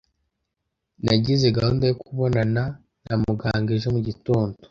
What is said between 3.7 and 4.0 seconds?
ejo